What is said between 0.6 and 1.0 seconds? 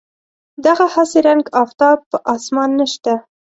دغه